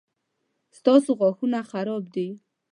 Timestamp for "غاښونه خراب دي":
1.19-2.27